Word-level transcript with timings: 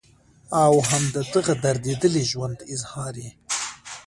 او 0.63 0.73
هم 0.89 1.03
د 1.15 1.17
دغه 1.33 1.53
درديدلي 1.65 2.23
ژوند 2.31 2.57
اظهار 2.73 3.13
ئې 3.23 3.29